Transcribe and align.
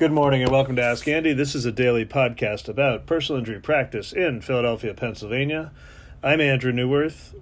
Good 0.00 0.12
morning 0.12 0.40
and 0.40 0.50
welcome 0.50 0.76
to 0.76 0.82
Ask 0.82 1.06
Andy. 1.08 1.34
This 1.34 1.54
is 1.54 1.66
a 1.66 1.72
daily 1.72 2.06
podcast 2.06 2.70
about 2.70 3.04
personal 3.04 3.40
injury 3.40 3.60
practice 3.60 4.14
in 4.14 4.40
Philadelphia, 4.40 4.94
Pennsylvania. 4.94 5.72
I'm 6.22 6.40
Andrew 6.40 6.72
Neuwirth. 6.72 7.34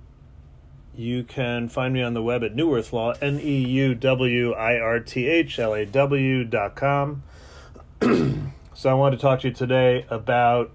You 0.92 1.22
can 1.22 1.68
find 1.68 1.94
me 1.94 2.02
on 2.02 2.14
the 2.14 2.20
web 2.20 2.42
at 2.42 2.56
Neuwirth 2.56 2.92
Law, 2.92 3.14
N 3.22 3.38
E 3.38 3.64
U 3.64 3.94
W 3.94 4.54
I 4.54 4.76
R 4.76 4.98
T 4.98 5.28
H 5.28 5.60
L 5.60 5.72
A 5.72 5.86
W 5.86 6.42
dot 6.42 6.74
com. 6.74 7.22
so 8.02 8.90
I 8.90 8.94
want 8.94 9.14
to 9.14 9.20
talk 9.20 9.42
to 9.42 9.48
you 9.50 9.54
today 9.54 10.04
about, 10.10 10.74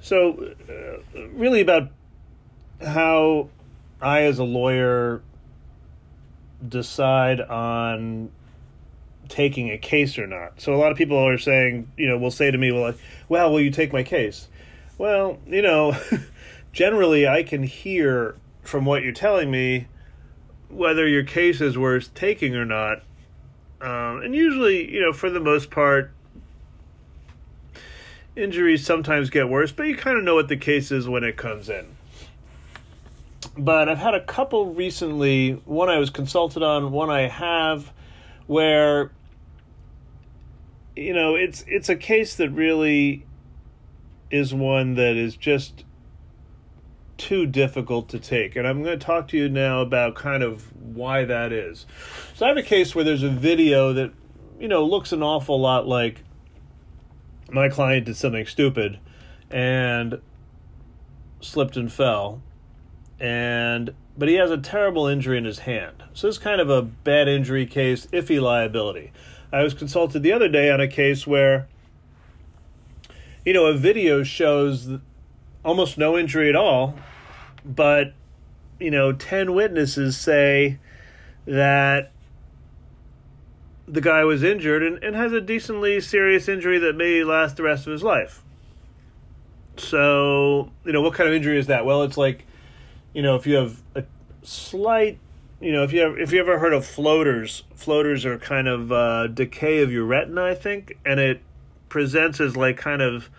so 0.00 0.54
uh, 0.66 1.28
really 1.34 1.60
about 1.60 1.90
how 2.80 3.50
I, 4.00 4.22
as 4.22 4.38
a 4.38 4.44
lawyer, 4.44 5.20
decide 6.66 7.42
on 7.42 8.30
taking 9.28 9.70
a 9.70 9.78
case 9.78 10.18
or 10.18 10.26
not. 10.26 10.60
So 10.60 10.74
a 10.74 10.76
lot 10.76 10.92
of 10.92 10.98
people 10.98 11.16
are 11.16 11.38
saying, 11.38 11.90
you 11.96 12.06
know, 12.06 12.18
will 12.18 12.30
say 12.30 12.50
to 12.50 12.58
me, 12.58 12.72
well, 12.72 12.82
like, 12.82 12.98
well, 13.28 13.50
will 13.50 13.60
you 13.60 13.70
take 13.70 13.92
my 13.92 14.02
case? 14.02 14.48
Well, 14.98 15.38
you 15.46 15.62
know, 15.62 15.96
generally 16.72 17.26
I 17.26 17.42
can 17.42 17.62
hear 17.62 18.36
from 18.62 18.84
what 18.84 19.02
you're 19.02 19.12
telling 19.12 19.50
me 19.50 19.88
whether 20.68 21.06
your 21.06 21.24
case 21.24 21.60
is 21.60 21.76
worth 21.76 22.14
taking 22.14 22.54
or 22.56 22.64
not. 22.64 22.98
Um, 23.80 24.22
and 24.22 24.34
usually, 24.34 24.90
you 24.92 25.00
know, 25.00 25.12
for 25.12 25.28
the 25.28 25.40
most 25.40 25.70
part, 25.70 26.12
injuries 28.36 28.84
sometimes 28.84 29.28
get 29.30 29.48
worse, 29.48 29.72
but 29.72 29.84
you 29.84 29.96
kind 29.96 30.16
of 30.16 30.24
know 30.24 30.34
what 30.34 30.48
the 30.48 30.56
case 30.56 30.90
is 30.90 31.08
when 31.08 31.24
it 31.24 31.36
comes 31.36 31.68
in. 31.68 31.86
But 33.56 33.88
I've 33.88 33.98
had 33.98 34.14
a 34.14 34.24
couple 34.24 34.72
recently, 34.72 35.52
one 35.64 35.90
I 35.90 35.98
was 35.98 36.10
consulted 36.10 36.62
on, 36.62 36.92
one 36.92 37.10
I 37.10 37.22
have, 37.28 37.92
where 38.46 39.10
you 40.96 41.12
know, 41.12 41.34
it's 41.34 41.64
it's 41.66 41.88
a 41.88 41.96
case 41.96 42.34
that 42.36 42.50
really 42.50 43.26
is 44.30 44.54
one 44.54 44.94
that 44.94 45.16
is 45.16 45.36
just 45.36 45.84
too 47.18 47.46
difficult 47.46 48.08
to 48.08 48.18
take. 48.18 48.56
And 48.56 48.66
I'm 48.66 48.82
going 48.82 48.98
to 48.98 49.04
talk 49.04 49.28
to 49.28 49.36
you 49.36 49.48
now 49.48 49.80
about 49.80 50.14
kind 50.14 50.42
of 50.42 50.74
why 50.74 51.24
that 51.24 51.52
is. 51.52 51.86
So 52.34 52.46
I 52.46 52.48
have 52.48 52.56
a 52.56 52.62
case 52.62 52.94
where 52.94 53.04
there's 53.04 53.22
a 53.22 53.28
video 53.28 53.92
that, 53.92 54.12
you 54.58 54.66
know, 54.66 54.84
looks 54.84 55.12
an 55.12 55.22
awful 55.22 55.60
lot 55.60 55.86
like 55.86 56.24
my 57.50 57.68
client 57.68 58.06
did 58.06 58.16
something 58.16 58.46
stupid 58.46 58.98
and 59.50 60.20
slipped 61.40 61.76
and 61.76 61.92
fell. 61.92 62.42
And 63.20 63.94
but 64.16 64.28
he 64.28 64.34
has 64.34 64.50
a 64.50 64.58
terrible 64.58 65.06
injury 65.06 65.38
in 65.38 65.44
his 65.44 65.60
hand. 65.60 66.02
So 66.12 66.28
is 66.28 66.38
kind 66.38 66.60
of 66.60 66.68
a 66.68 66.82
bad 66.82 67.28
injury 67.28 67.66
case, 67.66 68.06
iffy 68.06 68.40
liability. 68.40 69.12
I 69.52 69.62
was 69.62 69.74
consulted 69.74 70.22
the 70.22 70.32
other 70.32 70.48
day 70.48 70.70
on 70.70 70.80
a 70.80 70.88
case 70.88 71.26
where, 71.26 71.68
you 73.44 73.52
know, 73.52 73.66
a 73.66 73.74
video 73.74 74.22
shows 74.22 74.88
almost 75.64 75.98
no 75.98 76.16
injury 76.16 76.48
at 76.48 76.56
all, 76.56 76.94
but, 77.64 78.14
you 78.80 78.90
know, 78.90 79.12
10 79.12 79.52
witnesses 79.52 80.16
say 80.16 80.78
that 81.46 82.12
the 83.86 84.00
guy 84.00 84.24
was 84.24 84.42
injured 84.42 84.82
and, 84.82 85.02
and 85.04 85.14
has 85.14 85.32
a 85.32 85.40
decently 85.40 86.00
serious 86.00 86.48
injury 86.48 86.78
that 86.78 86.96
may 86.96 87.22
last 87.22 87.56
the 87.56 87.62
rest 87.62 87.86
of 87.86 87.92
his 87.92 88.02
life. 88.02 88.42
So, 89.76 90.70
you 90.84 90.92
know, 90.92 91.02
what 91.02 91.14
kind 91.14 91.28
of 91.28 91.34
injury 91.34 91.58
is 91.58 91.66
that? 91.66 91.84
Well, 91.84 92.02
it's 92.04 92.16
like, 92.16 92.46
you 93.12 93.22
know, 93.22 93.36
if 93.36 93.46
you 93.46 93.56
have 93.56 93.82
a 93.94 94.04
slight 94.42 95.18
you 95.62 95.72
know, 95.72 95.84
if 95.84 95.92
you 95.92 96.02
ever, 96.02 96.18
if 96.18 96.32
you 96.32 96.40
ever 96.40 96.58
heard 96.58 96.72
of 96.72 96.84
floaters, 96.84 97.62
floaters 97.74 98.24
are 98.26 98.38
kind 98.38 98.66
of 98.66 98.90
uh, 98.90 99.28
decay 99.28 99.80
of 99.80 99.92
your 99.92 100.04
retina, 100.04 100.44
I 100.44 100.54
think, 100.54 100.98
and 101.04 101.20
it 101.20 101.40
presents 101.88 102.40
as 102.40 102.56
like 102.56 102.76
kind 102.76 103.00
of 103.00 103.30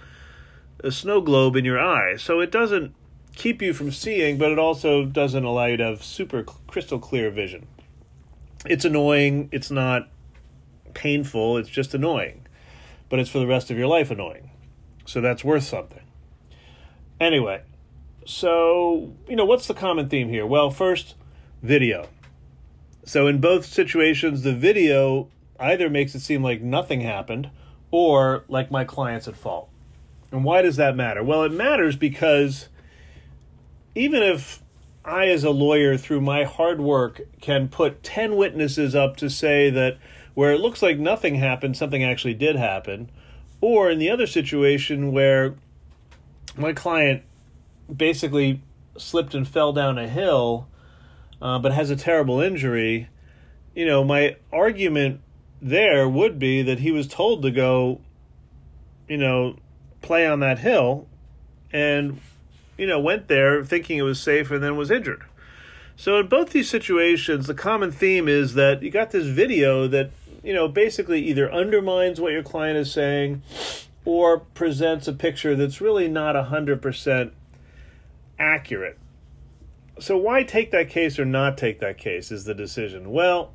a 0.84 0.91
snow 0.91 1.19
globe 1.19 1.56
in 1.56 1.66
your 1.66 1.79
eye. 1.79 2.16
So 2.16 2.39
it 2.39 2.50
doesn't 2.51 2.95
keep 3.35 3.61
you 3.61 3.73
from 3.73 3.91
seeing, 3.91 4.38
but 4.38 4.51
it 4.51 4.59
also 4.59 5.06
doesn't 5.06 5.44
allow 5.44 5.66
you 5.66 5.78
to 5.78 5.84
have 5.84 6.03
super 6.03 6.44
crystal 6.44 7.00
clear 7.00 7.29
vision. 7.29 7.67
It's 8.66 8.85
annoying. 8.85 9.50
It's 9.51 9.69
not 9.69 10.07
painful. 10.94 11.57
It's 11.57 11.69
just 11.69 11.94
annoying, 11.94 12.47
but 13.09 13.19
it's 13.19 13.29
for 13.29 13.40
the 13.40 13.47
rest 13.47 13.69
of 13.69 13.78
your 13.78 13.88
life 13.88 14.11
annoying. 14.11 14.50
So 15.05 15.19
that's 15.19 15.44
worth 15.44 15.63
something. 15.63 16.03
Anyway, 17.19 17.63
so 18.25 19.13
you 19.28 19.35
know 19.35 19.45
what's 19.45 19.67
the 19.67 19.73
common 19.73 20.07
theme 20.07 20.29
here? 20.29 20.45
Well, 20.45 20.69
first 20.69 21.16
video. 21.63 22.09
So 23.06 23.25
in 23.28 23.41
both 23.41 23.66
situations, 23.66 24.44
the 24.44 24.53
video 24.53 25.29
either 25.59 25.90
makes 25.90 26.13
it 26.13 26.19
seem 26.19 26.44
like 26.44 26.62
nothing 26.62 27.01
happened 27.01 27.50
or 27.90 28.44
like 28.47 28.69
my 28.69 28.84
client's 28.84 29.28
at 29.28 29.35
fault. 29.35 29.69
And 30.31 30.44
why 30.44 30.62
does 30.62 30.75
that 30.75 30.96
matter? 30.96 31.23
Well, 31.23 31.44
it 31.44 31.52
matters 31.52 31.96
because 31.96 32.68
even 33.96 34.22
if 34.22 34.62
I, 35.06 35.28
as 35.28 35.44
a 35.44 35.52
lawyer, 35.52 35.97
through 35.97 36.22
my 36.22 36.44
hard 36.44 36.81
work, 36.81 37.22
can 37.41 37.68
put 37.68 38.03
10 38.03 38.35
witnesses 38.35 38.96
up 38.96 39.16
to 39.18 39.29
say 39.29 39.69
that 39.69 39.97
where 40.34 40.52
it 40.52 40.59
looks 40.59 40.81
like 40.81 40.97
nothing 40.97 41.35
happened, 41.35 41.78
something 41.78 42.03
actually 42.03 42.34
did 42.34 42.56
happen, 42.56 43.12
or 43.62 43.91
in 43.91 44.00
the 44.00 44.09
other 44.09 44.25
situation 44.25 45.12
where 45.12 45.56
my 46.57 46.73
client 46.73 47.23
basically 47.96 48.62
slipped 48.97 49.35
and 49.35 49.47
fell 49.47 49.73
down 49.73 49.97
a 49.97 50.07
hill 50.07 50.68
uh, 51.43 51.59
but 51.59 51.73
has 51.73 51.89
a 51.89 51.95
terrible 51.95 52.39
injury, 52.39 53.09
you 53.75 53.85
know, 53.85 54.01
my 54.01 54.37
argument 54.51 55.19
there 55.61 56.07
would 56.07 56.39
be 56.39 56.61
that 56.61 56.79
he 56.79 56.89
was 56.89 57.05
told 57.05 57.41
to 57.41 57.51
go, 57.51 57.99
you 59.09 59.17
know, 59.17 59.57
play 60.01 60.25
on 60.25 60.39
that 60.39 60.59
hill 60.59 61.05
and, 61.73 62.21
you 62.77 62.87
know, 62.87 62.97
went 62.97 63.27
there 63.27 63.63
thinking 63.63 63.97
it 63.97 64.03
was 64.03 64.21
safe 64.21 64.51
and 64.51 64.63
then 64.63 64.77
was 64.77 64.89
injured. 64.89 65.23
So 65.97 66.17
in 66.17 66.27
both 66.27 66.51
these 66.51 66.69
situations, 66.69 67.47
the 67.47 67.53
common 67.53 67.91
theme 67.91 68.29
is 68.29 68.53
that 68.53 68.81
you 68.81 68.89
got 68.89 69.11
this 69.11 69.27
video 69.27 69.85
that, 69.89 70.11
you 70.43 70.53
know, 70.53 70.69
basically 70.69 71.21
either 71.23 71.51
undermines 71.51 72.21
what 72.21 72.31
your 72.31 72.43
client 72.43 72.77
is 72.77 72.91
saying 72.91 73.41
or 74.05 74.39
presents 74.39 75.09
a 75.09 75.13
picture 75.13 75.57
that's 75.57 75.81
really 75.81 76.07
not 76.07 76.35
100% 76.35 77.31
accurate 78.39 78.97
so 80.03 80.18
why 80.18 80.44
take 80.44 80.72
that 80.72 80.90
case 80.90 81.18
or 81.18 81.24
not 81.24 81.58
take 81.58 81.80
that 81.80 81.97
case 81.97 82.30
is 82.30 82.44
the 82.44 82.53
decision. 82.53 83.09
Well, 83.09 83.53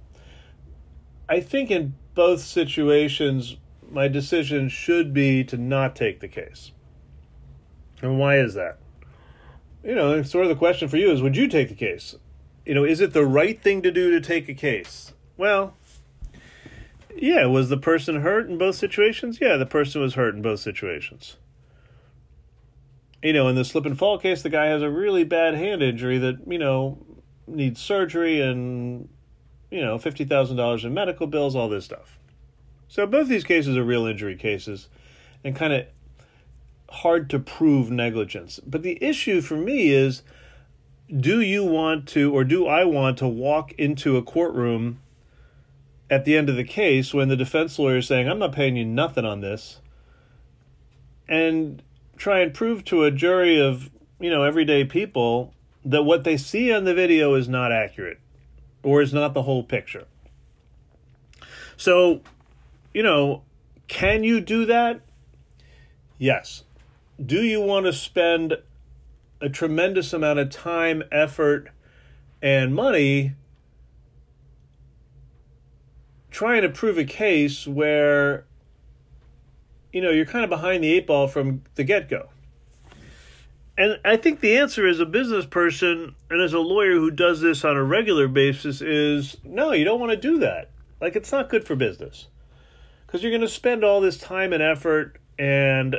I 1.29 1.41
think 1.41 1.71
in 1.71 1.95
both 2.15 2.41
situations, 2.41 3.57
my 3.91 4.09
decision 4.09 4.71
should 4.71 5.13
be 5.13 5.45
to 5.45 5.59
not 5.59 5.95
take 5.95 6.21
the 6.21 6.29
case. 6.29 6.73
And 8.01 8.19
why 8.19 8.39
is 8.39 8.55
that? 8.55 8.79
You 9.85 9.95
know, 9.95 10.23
sort 10.23 10.47
of 10.47 10.49
the 10.49 10.57
question 10.57 10.89
for 10.89 10.97
you 10.97 11.11
is 11.11 11.21
would 11.21 11.37
you 11.37 11.49
take 11.49 11.69
the 11.69 11.75
case? 11.75 12.15
You 12.65 12.75
know, 12.75 12.85
is 12.85 13.03
it 13.03 13.13
the 13.13 13.27
right 13.27 13.61
thing 13.61 13.83
to 13.83 13.91
do 13.91 14.11
to 14.11 14.21
take 14.21 14.49
a 14.49 14.55
case? 14.55 15.13
Well, 15.37 15.75
yeah, 17.15 17.45
was 17.45 17.69
the 17.69 17.77
person 17.77 18.23
hurt 18.23 18.49
in 18.49 18.57
both 18.57 18.77
situations? 18.77 19.39
Yeah, 19.39 19.59
the 19.59 19.67
person 19.67 20.01
was 20.01 20.15
hurt 20.15 20.35
in 20.35 20.41
both 20.41 20.61
situations 20.61 21.37
you 23.23 23.33
know, 23.33 23.49
in 23.49 23.57
the 23.57 23.65
slip 23.65 23.87
and 23.87 23.99
fall 23.99 24.19
case, 24.19 24.43
the 24.43 24.51
guy 24.51 24.67
has 24.67 24.83
a 24.83 24.91
really 24.91 25.25
bad 25.25 25.55
hand 25.55 25.83
injury 25.83 26.19
that, 26.19 26.39
you 26.47 26.59
know, 26.59 26.99
needs 27.47 27.81
surgery 27.81 28.41
and, 28.41 29.09
you 29.71 29.81
know, 29.81 29.99
$50,000 29.99 30.85
in 30.85 30.95
medical 30.95 31.27
bills, 31.27 31.57
all 31.57 31.69
this 31.69 31.85
stuff. 31.85 32.19
So 32.87 33.07
both 33.07 33.29
these 33.29 33.45
cases 33.45 33.77
are 33.77 33.85
real 33.85 34.07
injury 34.07 34.37
cases 34.37 34.89
and 35.45 35.55
kind 35.55 35.73
of 35.73 35.87
hard 36.91 37.29
to 37.31 37.39
prove 37.39 37.91
negligence. 37.91 38.61
But 38.67 38.83
the 38.83 39.03
issue 39.03 39.41
for 39.41 39.57
me 39.57 39.91
is 39.91 40.23
do 41.15 41.41
you 41.41 41.65
want 41.65 42.07
to, 42.09 42.33
or 42.35 42.45
do 42.45 42.67
I 42.67 42.85
want 42.85 43.19
to 43.19 43.29
walk 43.29 43.73
into 43.73 44.17
a 44.17 44.23
courtroom 44.23 45.01
at 46.11 46.25
the 46.25 46.37
end 46.37 46.49
of 46.49 46.57
the 46.57 46.65
case 46.65 47.13
when 47.13 47.29
the 47.29 47.37
defense 47.37 47.79
lawyer 47.79 47.99
is 47.99 48.07
saying, 48.07 48.29
I'm 48.29 48.39
not 48.39 48.53
paying 48.53 48.77
you 48.77 48.85
nothing 48.85 49.25
on 49.25 49.41
this? 49.41 49.81
And 51.27 51.83
try 52.19 52.41
and 52.41 52.53
prove 52.53 52.85
to 52.87 53.05
a 53.05 53.11
jury 53.11 53.61
of, 53.61 53.91
you 54.21 54.29
know, 54.29 54.43
everyday 54.43 54.85
people 54.85 55.55
that 55.85 56.03
what 56.03 56.25
they 56.25 56.37
see 56.37 56.73
on 56.73 56.85
the 56.85 56.93
video 56.93 57.35
is 57.35 57.49
not 57.49 57.73
accurate 57.73 58.19
or 58.83 59.01
is 59.01 59.15
not 59.15 59.33
the 59.33 59.43
whole 59.43 59.63
picture. 59.63 60.07
So, 61.77 62.21
you 62.93 63.03
know, 63.03 63.43
can 63.87 64.25
you 64.25 64.41
do 64.41 64.67
that? 64.67 65.01
Yes. 66.19 66.65
Do 67.25 67.43
you 67.43 67.61
want 67.61 67.87
to 67.87 67.93
spend 67.93 68.59
a 69.41 69.49
tremendous 69.49 70.13
amount 70.13 70.41
of 70.41 70.51
time, 70.51 71.05
effort, 71.13 71.71
and 72.43 72.75
money 72.75 73.35
trying 76.31 76.63
to 76.63 76.69
prove 76.69 76.99
a 76.99 77.05
case 77.05 77.67
where 77.67 78.45
you 79.93 80.01
know, 80.01 80.11
you're 80.11 80.27
kind 80.27 80.45
of 80.45 80.51
behind 80.51 80.85
the 80.85 80.93
eight 80.93 81.07
ball 81.07 81.29
from 81.29 81.63
the 81.77 81.85
get 81.85 82.09
go. 82.09 82.29
And 83.77 83.99
I 84.05 84.17
think 84.17 84.41
the 84.41 84.57
answer 84.57 84.87
as 84.89 85.01
a 85.01 85.07
business 85.07 85.47
person 85.47 86.15
and 86.31 86.41
as 86.43 86.53
a 86.53 86.59
lawyer 86.59 86.95
who 86.95 87.11
does 87.13 87.41
this 87.41 87.65
on 87.65 87.77
a 87.77 87.85
regular 87.85 88.27
basis 88.29 88.81
is 88.81 89.37
no, 89.45 89.73
you 89.73 89.85
don't 89.85 90.01
want 90.01 90.11
to 90.13 90.17
do 90.17 90.39
that. 90.41 90.71
Like, 91.01 91.15
it's 91.17 91.31
not 91.31 91.49
good 91.49 91.65
for 91.65 91.77
business. 91.77 92.27
because 93.07 93.23
you're 93.23 93.31
going 93.31 93.41
to 93.41 93.49
spend 93.49 93.85
all 93.85 94.01
this 94.01 94.19
time 94.19 94.53
and 94.53 94.63
effort 94.63 95.19
and 95.39 95.97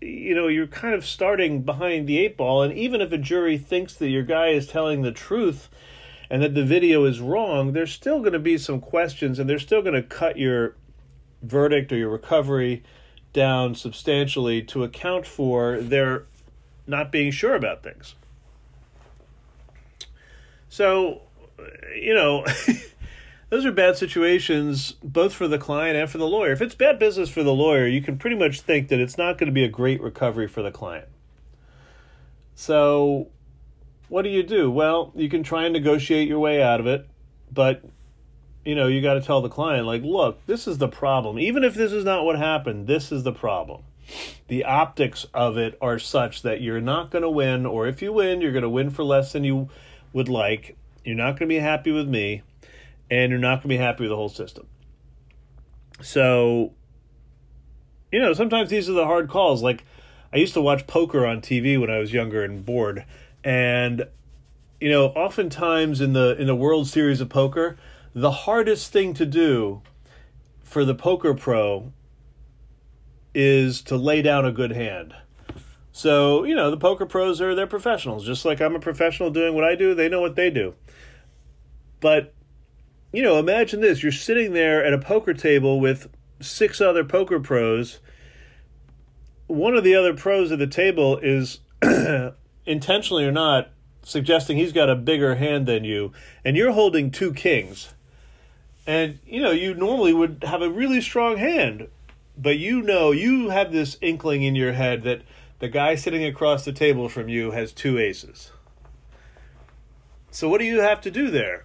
you 0.00 0.34
know 0.34 0.48
you're 0.48 0.66
kind 0.66 0.94
of 0.94 1.06
starting 1.06 1.62
behind 1.62 2.06
the 2.06 2.18
eight 2.18 2.36
ball 2.36 2.62
and 2.62 2.72
even 2.74 3.00
if 3.00 3.12
a 3.12 3.18
jury 3.18 3.56
thinks 3.56 3.94
that 3.94 4.08
your 4.08 4.22
guy 4.22 4.48
is 4.48 4.66
telling 4.66 5.02
the 5.02 5.12
truth 5.12 5.68
and 6.28 6.42
that 6.42 6.54
the 6.54 6.64
video 6.64 7.04
is 7.04 7.20
wrong 7.20 7.72
there's 7.72 7.92
still 7.92 8.18
going 8.18 8.32
to 8.32 8.38
be 8.38 8.58
some 8.58 8.80
questions 8.80 9.38
and 9.38 9.48
they're 9.48 9.58
still 9.58 9.80
going 9.80 9.94
to 9.94 10.02
cut 10.02 10.36
your 10.36 10.76
verdict 11.42 11.92
or 11.92 11.96
your 11.96 12.10
recovery 12.10 12.82
down 13.32 13.74
substantially 13.74 14.62
to 14.62 14.84
account 14.84 15.26
for 15.26 15.80
their 15.80 16.24
not 16.86 17.10
being 17.10 17.30
sure 17.30 17.54
about 17.54 17.82
things 17.82 18.14
so 20.68 21.22
you 21.94 22.14
know 22.14 22.44
those 23.52 23.66
are 23.66 23.72
bad 23.72 23.98
situations 23.98 24.92
both 25.04 25.34
for 25.34 25.46
the 25.46 25.58
client 25.58 25.94
and 25.94 26.08
for 26.08 26.16
the 26.16 26.26
lawyer. 26.26 26.52
If 26.52 26.62
it's 26.62 26.74
bad 26.74 26.98
business 26.98 27.28
for 27.28 27.42
the 27.42 27.52
lawyer, 27.52 27.86
you 27.86 28.00
can 28.00 28.16
pretty 28.16 28.34
much 28.34 28.62
think 28.62 28.88
that 28.88 28.98
it's 28.98 29.18
not 29.18 29.36
going 29.36 29.48
to 29.48 29.52
be 29.52 29.62
a 29.62 29.68
great 29.68 30.00
recovery 30.00 30.48
for 30.48 30.62
the 30.62 30.70
client. 30.70 31.06
So, 32.54 33.28
what 34.08 34.22
do 34.22 34.30
you 34.30 34.42
do? 34.42 34.70
Well, 34.70 35.12
you 35.14 35.28
can 35.28 35.42
try 35.42 35.64
and 35.64 35.74
negotiate 35.74 36.28
your 36.28 36.38
way 36.38 36.62
out 36.62 36.80
of 36.80 36.86
it, 36.86 37.06
but 37.52 37.84
you 38.64 38.74
know, 38.74 38.86
you 38.86 39.02
got 39.02 39.14
to 39.14 39.20
tell 39.20 39.40
the 39.40 39.48
client 39.48 39.86
like, 39.86 40.02
"Look, 40.02 40.44
this 40.46 40.66
is 40.66 40.78
the 40.78 40.88
problem. 40.88 41.38
Even 41.38 41.64
if 41.64 41.74
this 41.74 41.92
is 41.92 42.04
not 42.04 42.24
what 42.24 42.38
happened, 42.38 42.86
this 42.86 43.12
is 43.12 43.22
the 43.22 43.32
problem." 43.32 43.82
The 44.48 44.64
optics 44.64 45.26
of 45.32 45.56
it 45.56 45.78
are 45.80 45.98
such 45.98 46.42
that 46.42 46.60
you're 46.60 46.80
not 46.80 47.10
going 47.10 47.22
to 47.22 47.30
win 47.30 47.64
or 47.64 47.86
if 47.86 48.02
you 48.02 48.12
win, 48.12 48.40
you're 48.40 48.52
going 48.52 48.62
to 48.62 48.68
win 48.68 48.90
for 48.90 49.04
less 49.04 49.32
than 49.32 49.44
you 49.44 49.68
would 50.12 50.28
like. 50.28 50.76
You're 51.04 51.16
not 51.16 51.38
going 51.38 51.48
to 51.48 51.54
be 51.54 51.58
happy 51.58 51.92
with 51.92 52.08
me 52.08 52.42
and 53.10 53.30
you're 53.30 53.38
not 53.38 53.56
going 53.56 53.62
to 53.62 53.68
be 53.68 53.76
happy 53.76 54.02
with 54.02 54.10
the 54.10 54.16
whole 54.16 54.28
system. 54.28 54.66
So, 56.00 56.72
you 58.10 58.20
know, 58.20 58.32
sometimes 58.32 58.70
these 58.70 58.88
are 58.88 58.94
the 58.94 59.06
hard 59.06 59.28
calls. 59.28 59.62
Like, 59.62 59.84
I 60.32 60.38
used 60.38 60.54
to 60.54 60.62
watch 60.62 60.86
poker 60.86 61.26
on 61.26 61.40
TV 61.40 61.78
when 61.78 61.90
I 61.90 61.98
was 61.98 62.12
younger 62.12 62.42
and 62.42 62.64
bored, 62.64 63.04
and 63.44 64.06
you 64.80 64.90
know, 64.90 65.06
oftentimes 65.08 66.00
in 66.00 66.14
the 66.14 66.36
in 66.40 66.46
the 66.46 66.56
World 66.56 66.88
Series 66.88 67.20
of 67.20 67.28
Poker, 67.28 67.76
the 68.14 68.30
hardest 68.30 68.92
thing 68.92 69.14
to 69.14 69.26
do 69.26 69.82
for 70.62 70.84
the 70.84 70.94
poker 70.94 71.34
pro 71.34 71.92
is 73.34 73.82
to 73.82 73.96
lay 73.96 74.22
down 74.22 74.44
a 74.44 74.52
good 74.52 74.72
hand. 74.72 75.14
So, 75.92 76.44
you 76.44 76.54
know, 76.54 76.70
the 76.70 76.76
poker 76.76 77.06
pros 77.06 77.40
are 77.40 77.54
they're 77.54 77.66
professionals. 77.66 78.24
Just 78.24 78.44
like 78.44 78.60
I'm 78.60 78.74
a 78.74 78.80
professional 78.80 79.30
doing 79.30 79.54
what 79.54 79.64
I 79.64 79.74
do, 79.74 79.94
they 79.94 80.08
know 80.08 80.20
what 80.20 80.36
they 80.36 80.50
do. 80.50 80.74
But 82.00 82.34
you 83.12 83.22
know, 83.22 83.38
imagine 83.38 83.80
this: 83.80 84.02
you're 84.02 84.10
sitting 84.10 84.54
there 84.54 84.84
at 84.84 84.94
a 84.94 84.98
poker 84.98 85.34
table 85.34 85.80
with 85.80 86.08
six 86.40 86.80
other 86.80 87.04
poker 87.04 87.38
pros. 87.38 88.00
One 89.46 89.74
of 89.74 89.84
the 89.84 89.94
other 89.94 90.14
pros 90.14 90.50
at 90.50 90.58
the 90.58 90.66
table 90.66 91.18
is 91.18 91.60
intentionally 92.66 93.24
or 93.24 93.32
not 93.32 93.70
suggesting 94.02 94.56
he's 94.56 94.72
got 94.72 94.90
a 94.90 94.96
bigger 94.96 95.36
hand 95.36 95.66
than 95.66 95.84
you, 95.84 96.12
and 96.44 96.56
you're 96.56 96.72
holding 96.72 97.10
two 97.10 97.32
kings. 97.32 97.94
And 98.86 99.18
you 99.26 99.40
know, 99.40 99.52
you 99.52 99.74
normally 99.74 100.12
would 100.12 100.44
have 100.46 100.62
a 100.62 100.70
really 100.70 101.00
strong 101.00 101.36
hand, 101.36 101.88
but 102.36 102.58
you 102.58 102.82
know, 102.82 103.10
you 103.12 103.50
have 103.50 103.72
this 103.72 103.96
inkling 104.00 104.42
in 104.42 104.56
your 104.56 104.72
head 104.72 105.02
that 105.04 105.22
the 105.60 105.68
guy 105.68 105.94
sitting 105.94 106.24
across 106.24 106.64
the 106.64 106.72
table 106.72 107.08
from 107.08 107.28
you 107.28 107.52
has 107.52 107.72
two 107.72 107.98
aces. 107.98 108.50
So, 110.30 110.48
what 110.48 110.58
do 110.58 110.64
you 110.64 110.80
have 110.80 111.00
to 111.02 111.10
do 111.10 111.30
there? 111.30 111.64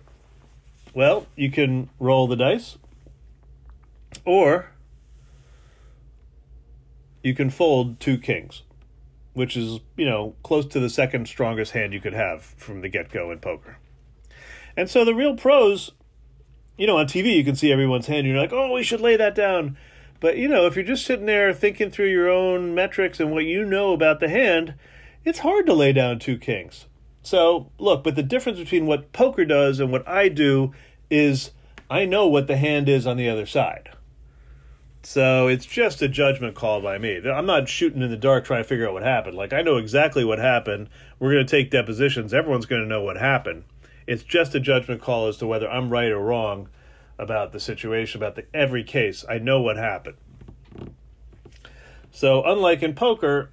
Well, 0.94 1.28
you 1.36 1.50
can 1.50 1.90
roll 2.00 2.28
the 2.28 2.36
dice, 2.36 2.78
or 4.26 4.72
you 7.24 7.34
can 7.34 7.50
fold 7.50 8.00
two 8.00 8.18
kings, 8.18 8.64
which 9.34 9.58
is, 9.58 9.80
you 9.96 10.06
know, 10.06 10.36
close 10.44 10.66
to 10.68 10.80
the 10.80 10.90
second 10.90 11.28
strongest 11.28 11.72
hand 11.72 11.94
you 11.94 12.00
could 12.00 12.14
have 12.14 12.44
from 12.44 12.82
the 12.82 12.90
get 12.90 13.10
go 13.10 13.32
in 13.32 13.40
poker. 13.40 13.78
And 14.76 14.90
so 14.90 15.04
the 15.04 15.16
real 15.16 15.36
pros, 15.36 15.92
you 16.78 16.88
know, 16.88 16.98
on 16.98 17.08
TV 17.08 17.36
you 17.36 17.44
can 17.44 17.56
see 17.56 17.72
everyone's 17.72 18.08
hand. 18.08 18.28
You're 18.28 18.38
like, 18.38 18.54
oh, 18.54 18.72
we 18.72 18.84
should 18.84 19.02
lay 19.02 19.16
that 19.18 19.36
down. 19.36 19.78
But, 20.20 20.38
you 20.38 20.48
know, 20.48 20.66
if 20.66 20.76
you're 20.76 20.86
just 20.86 21.06
sitting 21.06 21.26
there 21.26 21.54
thinking 21.54 21.92
through 21.92 22.10
your 22.10 22.30
own 22.30 22.74
metrics 22.74 23.20
and 23.20 23.32
what 23.32 23.46
you 23.46 23.64
know 23.66 23.94
about 23.94 24.20
the 24.20 24.30
hand, 24.30 24.74
it's 25.24 25.40
hard 25.40 25.66
to 25.68 25.74
lay 25.74 25.94
down 25.94 26.20
two 26.20 26.38
kings. 26.38 26.86
So, 27.22 27.72
look, 27.78 28.04
but 28.04 28.16
the 28.16 28.24
difference 28.24 28.58
between 28.58 28.86
what 28.86 29.12
poker 29.12 29.46
does 29.46 29.80
and 29.80 29.92
what 29.92 30.08
I 30.08 30.30
do 30.30 30.74
is 31.10 31.52
I 31.90 32.06
know 32.06 32.28
what 32.28 32.48
the 32.48 32.58
hand 32.58 32.90
is 32.90 33.06
on 33.06 33.18
the 33.18 33.30
other 33.30 33.46
side. 33.46 33.90
So 35.04 35.48
it's 35.48 35.66
just 35.66 36.02
a 36.02 36.10
judgment 36.10 36.56
call 36.56 36.82
by 36.82 36.98
me. 36.98 37.22
I'm 37.26 37.46
not 37.46 37.70
shooting 37.70 38.02
in 38.02 38.10
the 38.10 38.18
dark 38.18 38.44
trying 38.44 38.64
to 38.64 38.68
figure 38.68 38.88
out 38.88 38.94
what 38.94 39.04
happened. 39.04 39.38
Like, 39.38 39.54
I 39.54 39.62
know 39.62 39.78
exactly 39.78 40.26
what 40.26 40.40
happened. 40.40 40.90
We're 41.18 41.32
going 41.32 41.46
to 41.46 41.50
take 41.50 41.72
depositions. 41.72 42.34
Everyone's 42.34 42.66
going 42.66 42.82
to 42.82 42.88
know 42.88 43.02
what 43.02 43.16
happened. 43.16 43.64
It's 44.08 44.24
just 44.24 44.56
a 44.56 44.60
judgment 44.60 45.02
call 45.02 45.28
as 45.28 45.38
to 45.38 45.48
whether 45.48 45.70
I'm 45.70 45.90
right 45.90 46.10
or 46.12 46.20
wrong 46.20 46.70
about 47.20 47.52
the 47.52 47.60
situation, 47.60 48.20
about 48.20 48.36
the, 48.36 48.46
every 48.54 48.84
case. 48.84 49.26
I 49.30 49.38
know 49.38 49.62
what 49.62 49.78
happened. 49.78 50.18
So, 52.12 52.44
unlike 52.44 52.82
in 52.82 52.96
poker, 52.96 53.52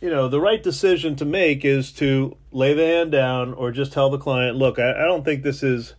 you 0.00 0.10
know, 0.10 0.28
the 0.28 0.40
right 0.40 0.62
decision 0.62 1.16
to 1.16 1.24
make 1.24 1.64
is 1.64 1.90
to 1.94 2.36
lay 2.52 2.74
the 2.74 2.86
hand 2.86 3.10
down 3.10 3.54
or 3.54 3.72
just 3.72 3.92
tell 3.92 4.10
the 4.10 4.18
client, 4.18 4.56
look, 4.56 4.78
I, 4.78 4.92
I 4.92 5.04
don't 5.04 5.24
think 5.24 5.42
this 5.42 5.62
is 5.62 5.94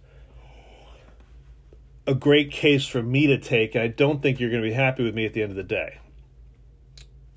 a 2.08 2.16
great 2.16 2.52
case 2.52 2.88
for 2.88 3.04
me 3.04 3.28
to 3.28 3.38
take. 3.38 3.76
I 3.76 3.88
don't 3.88 4.22
think 4.22 4.40
you're 4.40 4.50
going 4.50 4.64
to 4.64 4.70
be 4.70 4.74
happy 4.74 5.04
with 5.04 5.14
me 5.14 5.26
at 5.26 5.34
the 5.34 5.42
end 5.42 5.52
of 5.52 5.58
the 5.58 5.64
day. 5.64 6.00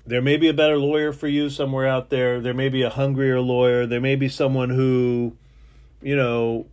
There 0.05 0.21
may 0.21 0.37
be 0.37 0.49
a 0.49 0.53
better 0.53 0.77
lawyer 0.77 1.13
for 1.13 1.27
you 1.27 1.49
somewhere 1.49 1.87
out 1.87 2.09
there. 2.09 2.41
There 2.41 2.53
may 2.53 2.69
be 2.69 2.81
a 2.81 2.89
hungrier 2.89 3.39
lawyer. 3.39 3.85
There 3.85 4.01
may 4.01 4.15
be 4.15 4.27
someone 4.27 4.69
who, 4.69 5.37
you 6.03 6.15
know, 6.15 6.67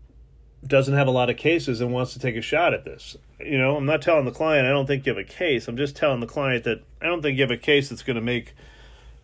doesn't 0.67 0.94
have 0.94 1.06
a 1.06 1.11
lot 1.11 1.31
of 1.31 1.37
cases 1.37 1.81
and 1.81 1.93
wants 1.93 2.12
to 2.12 2.19
take 2.19 2.37
a 2.37 2.43
shot 2.43 2.75
at 2.75 2.85
this. 2.85 3.17
You 3.38 3.56
know, 3.56 3.77
I'm 3.77 3.87
not 3.87 4.03
telling 4.03 4.27
the 4.27 4.31
client 4.31 4.67
I 4.67 4.71
don't 4.71 4.87
think 4.87 5.06
you 5.06 5.15
have 5.15 5.19
a 5.19 5.25
case. 5.25 5.69
I'm 5.69 5.77
just 5.77 5.97
telling 5.97 6.21
the 6.21 6.27
client 6.27 6.65
that 6.65 6.82
I 7.00 7.06
don't 7.06 7.23
think 7.23 7.38
you 7.38 7.43
have 7.43 7.50
a 7.50 7.56
case 7.56 7.88
that's 7.88 8.03
going 8.03 8.17
to 8.17 8.21
make 8.21 8.55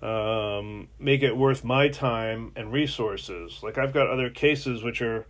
um, 0.02 0.88
make 0.98 1.22
it 1.22 1.36
worth 1.36 1.64
my 1.64 1.88
time 1.88 2.52
and 2.56 2.72
resources. 2.72 3.60
Like 3.62 3.78
I've 3.78 3.92
got 3.92 4.08
other 4.08 4.30
cases 4.30 4.82
which 4.82 5.02
are, 5.02 5.26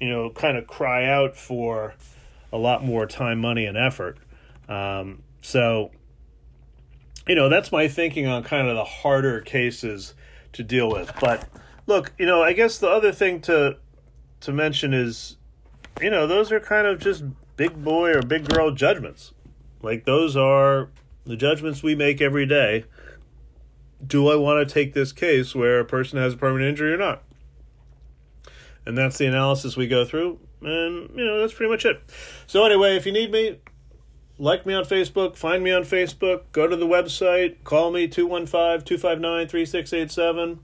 you 0.00 0.08
know, 0.08 0.30
kind 0.30 0.56
of 0.56 0.66
cry 0.66 1.06
out 1.06 1.36
for 1.36 1.94
a 2.52 2.58
lot 2.58 2.84
more 2.84 3.06
time, 3.06 3.40
money, 3.40 3.64
and 3.64 3.76
effort. 3.76 4.18
Um, 4.68 5.22
so, 5.40 5.90
you 7.26 7.34
know, 7.34 7.48
that's 7.48 7.72
my 7.72 7.88
thinking 7.88 8.26
on 8.26 8.42
kind 8.42 8.68
of 8.68 8.76
the 8.76 8.84
harder 8.84 9.40
cases 9.40 10.14
to 10.52 10.62
deal 10.62 10.90
with. 10.90 11.12
But 11.20 11.48
look, 11.86 12.12
you 12.18 12.26
know, 12.26 12.42
I 12.42 12.52
guess 12.52 12.78
the 12.78 12.88
other 12.88 13.12
thing 13.12 13.40
to 13.42 13.78
to 14.40 14.52
mention 14.52 14.94
is, 14.94 15.36
you 16.00 16.10
know, 16.10 16.26
those 16.26 16.52
are 16.52 16.60
kind 16.60 16.86
of 16.86 17.00
just 17.00 17.24
big 17.56 17.82
boy 17.82 18.12
or 18.12 18.22
big 18.22 18.48
girl 18.48 18.70
judgments. 18.70 19.32
Like 19.82 20.04
those 20.04 20.36
are 20.36 20.90
the 21.24 21.36
judgments 21.36 21.82
we 21.82 21.94
make 21.94 22.20
every 22.20 22.46
day 22.46 22.84
do 24.04 24.28
I 24.28 24.36
want 24.36 24.66
to 24.66 24.72
take 24.72 24.94
this 24.94 25.12
case 25.12 25.54
where 25.54 25.80
a 25.80 25.84
person 25.84 26.18
has 26.18 26.34
a 26.34 26.36
permanent 26.36 26.70
injury 26.70 26.92
or 26.92 26.98
not? 26.98 27.22
And 28.86 28.96
that's 28.96 29.18
the 29.18 29.26
analysis 29.26 29.76
we 29.76 29.86
go 29.86 30.04
through. 30.04 30.38
And, 30.62 31.10
you 31.16 31.24
know, 31.24 31.40
that's 31.40 31.52
pretty 31.52 31.70
much 31.70 31.84
it. 31.84 32.00
So, 32.46 32.64
anyway, 32.64 32.96
if 32.96 33.06
you 33.06 33.12
need 33.12 33.30
me, 33.30 33.58
like 34.38 34.64
me 34.66 34.74
on 34.74 34.84
Facebook, 34.84 35.36
find 35.36 35.62
me 35.62 35.72
on 35.72 35.82
Facebook, 35.82 36.44
go 36.52 36.66
to 36.66 36.76
the 36.76 36.86
website, 36.86 37.62
call 37.64 37.90
me 37.90 38.08
215 38.08 38.84
259 38.84 39.48
3687. 39.48 40.60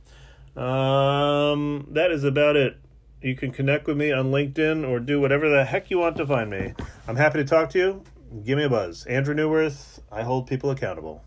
Um, 0.56 1.88
that 1.90 2.10
is 2.10 2.24
about 2.24 2.56
it. 2.56 2.78
You 3.24 3.34
can 3.34 3.52
connect 3.52 3.86
with 3.86 3.96
me 3.96 4.12
on 4.12 4.26
LinkedIn 4.26 4.86
or 4.86 5.00
do 5.00 5.18
whatever 5.18 5.48
the 5.48 5.64
heck 5.64 5.90
you 5.90 5.96
want 5.98 6.18
to 6.18 6.26
find 6.26 6.50
me. 6.50 6.74
I'm 7.08 7.16
happy 7.16 7.38
to 7.38 7.44
talk 7.46 7.70
to 7.70 7.78
you. 7.78 8.04
Give 8.44 8.58
me 8.58 8.64
a 8.64 8.68
buzz. 8.68 9.06
Andrew 9.06 9.34
Neuwirth, 9.34 10.00
I 10.12 10.22
hold 10.24 10.46
people 10.46 10.70
accountable. 10.70 11.24